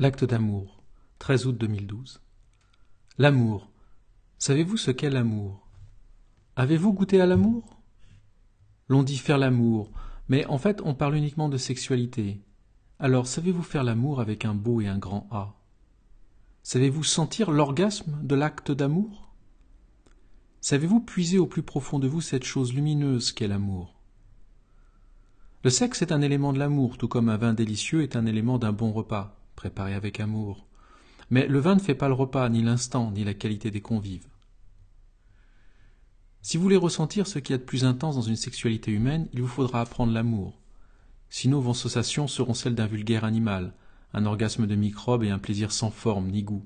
L'acte 0.00 0.24
d'amour, 0.24 0.82
13 1.20 1.46
août 1.46 1.56
2012. 1.56 2.20
L'amour. 3.16 3.70
Savez-vous 4.38 4.76
ce 4.76 4.90
qu'est 4.90 5.08
l'amour? 5.08 5.68
Avez-vous 6.56 6.92
goûté 6.92 7.20
à 7.20 7.26
l'amour? 7.26 7.80
L'on 8.88 9.04
dit 9.04 9.18
faire 9.18 9.38
l'amour, 9.38 9.92
mais 10.28 10.46
en 10.46 10.58
fait 10.58 10.80
on 10.84 10.96
parle 10.96 11.14
uniquement 11.14 11.48
de 11.48 11.58
sexualité. 11.58 12.42
Alors 12.98 13.28
savez-vous 13.28 13.62
faire 13.62 13.84
l'amour 13.84 14.20
avec 14.20 14.44
un 14.44 14.52
beau 14.52 14.80
et 14.80 14.88
un 14.88 14.98
grand 14.98 15.28
A? 15.30 15.54
Savez-vous 16.64 17.04
sentir 17.04 17.52
l'orgasme 17.52 18.18
de 18.20 18.34
l'acte 18.34 18.72
d'amour? 18.72 19.32
Savez-vous 20.60 21.02
puiser 21.02 21.38
au 21.38 21.46
plus 21.46 21.62
profond 21.62 22.00
de 22.00 22.08
vous 22.08 22.20
cette 22.20 22.42
chose 22.42 22.74
lumineuse 22.74 23.30
qu'est 23.30 23.46
l'amour? 23.46 23.94
Le 25.62 25.70
sexe 25.70 26.02
est 26.02 26.10
un 26.10 26.20
élément 26.20 26.52
de 26.52 26.58
l'amour, 26.58 26.98
tout 26.98 27.06
comme 27.06 27.28
un 27.28 27.36
vin 27.36 27.54
délicieux 27.54 28.02
est 28.02 28.16
un 28.16 28.26
élément 28.26 28.58
d'un 28.58 28.72
bon 28.72 28.90
repas 28.90 29.40
préparé 29.54 29.94
avec 29.94 30.20
amour. 30.20 30.66
Mais 31.30 31.46
le 31.46 31.58
vin 31.58 31.74
ne 31.74 31.80
fait 31.80 31.94
pas 31.94 32.08
le 32.08 32.14
repas, 32.14 32.48
ni 32.48 32.62
l'instant, 32.62 33.10
ni 33.10 33.24
la 33.24 33.34
qualité 33.34 33.70
des 33.70 33.80
convives. 33.80 34.28
Si 36.42 36.56
vous 36.56 36.62
voulez 36.62 36.76
ressentir 36.76 37.26
ce 37.26 37.38
qu'il 37.38 37.52
y 37.52 37.54
a 37.54 37.58
de 37.58 37.64
plus 37.64 37.84
intense 37.84 38.16
dans 38.16 38.22
une 38.22 38.36
sexualité 38.36 38.90
humaine, 38.90 39.28
il 39.32 39.40
vous 39.40 39.48
faudra 39.48 39.80
apprendre 39.80 40.12
l'amour. 40.12 40.60
Sinon 41.30 41.60
vos 41.60 41.74
sensations 41.74 42.28
seront 42.28 42.54
celles 42.54 42.74
d'un 42.74 42.86
vulgaire 42.86 43.24
animal, 43.24 43.72
un 44.12 44.26
orgasme 44.26 44.66
de 44.66 44.74
microbes 44.74 45.24
et 45.24 45.30
un 45.30 45.38
plaisir 45.38 45.72
sans 45.72 45.90
forme 45.90 46.28
ni 46.28 46.42
goût. 46.42 46.64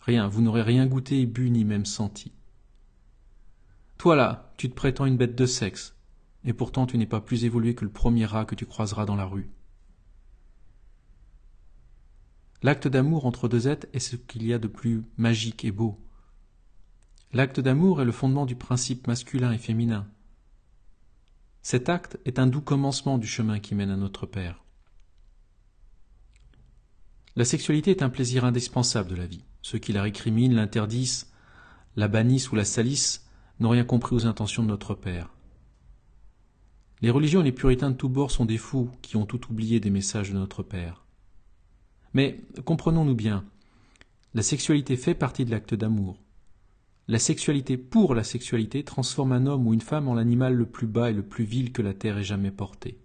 Rien, 0.00 0.26
vous 0.26 0.40
n'aurez 0.40 0.62
rien 0.62 0.86
goûté, 0.86 1.26
bu, 1.26 1.50
ni 1.50 1.64
même 1.64 1.84
senti. 1.84 2.32
Toi 3.98 4.16
là, 4.16 4.54
tu 4.56 4.70
te 4.70 4.74
prétends 4.74 5.04
une 5.06 5.18
bête 5.18 5.36
de 5.36 5.46
sexe, 5.46 5.94
et 6.44 6.52
pourtant 6.52 6.86
tu 6.86 6.96
n'es 6.96 7.06
pas 7.06 7.20
plus 7.20 7.44
évolué 7.44 7.74
que 7.74 7.84
le 7.84 7.90
premier 7.90 8.24
rat 8.24 8.46
que 8.46 8.54
tu 8.54 8.64
croiseras 8.64 9.04
dans 9.04 9.16
la 9.16 9.26
rue. 9.26 9.50
L'acte 12.62 12.88
d'amour 12.88 13.24
entre 13.24 13.48
deux 13.48 13.68
êtres 13.68 13.86
est 13.92 14.00
ce 14.00 14.16
qu'il 14.16 14.44
y 14.44 14.52
a 14.52 14.58
de 14.58 14.66
plus 14.66 15.04
magique 15.16 15.64
et 15.64 15.70
beau. 15.70 16.00
L'acte 17.32 17.60
d'amour 17.60 18.02
est 18.02 18.04
le 18.04 18.12
fondement 18.12 18.46
du 18.46 18.56
principe 18.56 19.06
masculin 19.06 19.52
et 19.52 19.58
féminin. 19.58 20.08
Cet 21.62 21.88
acte 21.88 22.18
est 22.24 22.38
un 22.38 22.46
doux 22.46 22.60
commencement 22.60 23.18
du 23.18 23.26
chemin 23.26 23.60
qui 23.60 23.74
mène 23.74 23.90
à 23.90 23.96
notre 23.96 24.26
Père. 24.26 24.64
La 27.36 27.44
sexualité 27.44 27.92
est 27.92 28.02
un 28.02 28.08
plaisir 28.08 28.44
indispensable 28.44 29.10
de 29.10 29.14
la 29.14 29.26
vie. 29.26 29.44
Ceux 29.62 29.78
qui 29.78 29.92
la 29.92 30.02
récriminent, 30.02 30.56
l'interdisent, 30.56 31.30
la 31.94 32.08
bannissent 32.08 32.50
ou 32.50 32.56
la 32.56 32.64
salissent 32.64 33.28
n'ont 33.60 33.68
rien 33.68 33.84
compris 33.84 34.16
aux 34.16 34.26
intentions 34.26 34.62
de 34.64 34.68
notre 34.68 34.94
Père. 34.94 35.30
Les 37.02 37.10
religions 37.10 37.42
et 37.42 37.44
les 37.44 37.52
puritains 37.52 37.90
de 37.90 37.96
tous 37.96 38.08
bords 38.08 38.32
sont 38.32 38.44
des 38.44 38.58
fous 38.58 38.90
qui 39.02 39.16
ont 39.16 39.26
tout 39.26 39.48
oublié 39.50 39.78
des 39.78 39.90
messages 39.90 40.30
de 40.32 40.38
notre 40.38 40.64
Père. 40.64 41.04
Mais 42.14 42.40
comprenons-nous 42.64 43.14
bien, 43.14 43.44
la 44.34 44.42
sexualité 44.42 44.96
fait 44.96 45.14
partie 45.14 45.44
de 45.44 45.50
l'acte 45.50 45.74
d'amour. 45.74 46.22
La 47.06 47.18
sexualité 47.18 47.78
pour 47.78 48.14
la 48.14 48.24
sexualité 48.24 48.84
transforme 48.84 49.32
un 49.32 49.46
homme 49.46 49.66
ou 49.66 49.72
une 49.72 49.80
femme 49.80 50.08
en 50.08 50.14
l'animal 50.14 50.54
le 50.54 50.66
plus 50.66 50.86
bas 50.86 51.10
et 51.10 51.14
le 51.14 51.22
plus 51.22 51.44
vil 51.44 51.72
que 51.72 51.80
la 51.80 51.94
terre 51.94 52.18
ait 52.18 52.24
jamais 52.24 52.50
porté. 52.50 52.98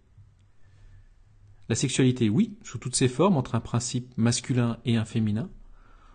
La 1.69 1.75
sexualité, 1.75 2.29
oui, 2.29 2.57
sous 2.63 2.77
toutes 2.77 2.97
ses 2.97 3.07
formes, 3.07 3.37
entre 3.37 3.55
un 3.55 3.61
principe 3.61 4.11
masculin 4.17 4.77
et 4.83 4.97
un 4.97 5.05
féminin, 5.05 5.49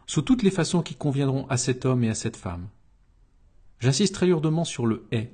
sous 0.06 0.20
toutes 0.20 0.42
les 0.42 0.50
façons 0.50 0.82
qui 0.82 0.94
conviendront 0.94 1.46
à 1.48 1.56
cet 1.56 1.86
homme 1.86 2.04
et 2.04 2.10
à 2.10 2.14
cette 2.14 2.36
femme. 2.36 2.68
J'insiste 3.80 4.14
très 4.14 4.26
lourdement 4.26 4.64
sur 4.64 4.86
le 4.86 5.06
est, 5.10 5.32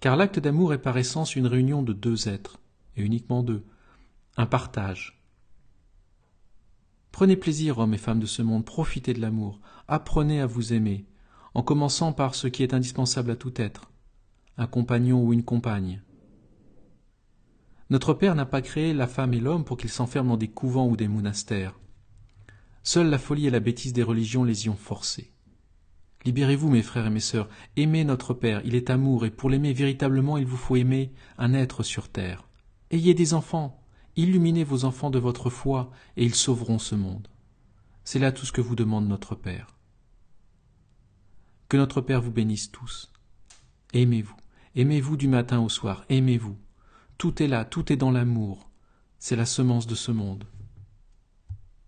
car 0.00 0.16
l'acte 0.16 0.40
d'amour 0.40 0.74
est 0.74 0.82
par 0.82 0.98
essence 0.98 1.36
une 1.36 1.46
réunion 1.46 1.82
de 1.82 1.92
deux 1.92 2.28
êtres, 2.28 2.58
et 2.96 3.02
uniquement 3.02 3.42
deux, 3.42 3.64
un 4.36 4.46
partage, 4.46 5.23
Prenez 7.14 7.36
plaisir, 7.36 7.78
hommes 7.78 7.94
et 7.94 7.98
femmes 7.98 8.18
de 8.18 8.26
ce 8.26 8.42
monde, 8.42 8.64
profitez 8.64 9.14
de 9.14 9.20
l'amour, 9.20 9.60
apprenez 9.86 10.40
à 10.40 10.46
vous 10.46 10.72
aimer, 10.72 11.06
en 11.54 11.62
commençant 11.62 12.12
par 12.12 12.34
ce 12.34 12.48
qui 12.48 12.64
est 12.64 12.74
indispensable 12.74 13.30
à 13.30 13.36
tout 13.36 13.52
être, 13.62 13.92
un 14.58 14.66
compagnon 14.66 15.22
ou 15.22 15.32
une 15.32 15.44
compagne. 15.44 16.02
Notre 17.88 18.14
Père 18.14 18.34
n'a 18.34 18.46
pas 18.46 18.62
créé 18.62 18.92
la 18.92 19.06
femme 19.06 19.32
et 19.32 19.38
l'homme 19.38 19.64
pour 19.64 19.76
qu'ils 19.76 19.90
s'enferment 19.90 20.30
dans 20.30 20.36
des 20.36 20.48
couvents 20.48 20.88
ou 20.88 20.96
des 20.96 21.06
monastères. 21.06 21.78
Seule 22.82 23.10
la 23.10 23.18
folie 23.18 23.46
et 23.46 23.50
la 23.50 23.60
bêtise 23.60 23.92
des 23.92 24.02
religions 24.02 24.42
les 24.42 24.66
y 24.66 24.68
ont 24.68 24.74
forcés. 24.74 25.30
Libérez-vous, 26.24 26.68
mes 26.68 26.82
frères 26.82 27.06
et 27.06 27.10
mes 27.10 27.20
sœurs, 27.20 27.48
aimez 27.76 28.02
notre 28.02 28.34
Père, 28.34 28.60
il 28.64 28.74
est 28.74 28.90
amour, 28.90 29.24
et 29.24 29.30
pour 29.30 29.50
l'aimer 29.50 29.72
véritablement, 29.72 30.36
il 30.36 30.46
vous 30.46 30.56
faut 30.56 30.74
aimer 30.74 31.12
un 31.38 31.54
être 31.54 31.84
sur 31.84 32.08
terre. 32.08 32.48
Ayez 32.90 33.14
des 33.14 33.34
enfants, 33.34 33.83
Illuminez 34.16 34.64
vos 34.64 34.84
enfants 34.84 35.10
de 35.10 35.18
votre 35.18 35.50
foi, 35.50 35.90
et 36.16 36.24
ils 36.24 36.34
sauveront 36.34 36.78
ce 36.78 36.94
monde. 36.94 37.28
C'est 38.04 38.18
là 38.18 38.32
tout 38.32 38.46
ce 38.46 38.52
que 38.52 38.60
vous 38.60 38.76
demande 38.76 39.08
notre 39.08 39.34
Père. 39.34 39.76
Que 41.68 41.76
notre 41.76 42.00
Père 42.00 42.20
vous 42.20 42.30
bénisse 42.30 42.70
tous. 42.70 43.12
Aimez-vous, 43.92 44.36
aimez-vous 44.76 45.16
du 45.16 45.28
matin 45.28 45.60
au 45.60 45.68
soir, 45.68 46.04
aimez-vous. 46.08 46.56
Tout 47.18 47.42
est 47.42 47.48
là, 47.48 47.64
tout 47.64 47.92
est 47.92 47.96
dans 47.96 48.10
l'amour. 48.10 48.70
C'est 49.18 49.36
la 49.36 49.46
semence 49.46 49.86
de 49.86 49.94
ce 49.94 50.12
monde. 50.12 50.44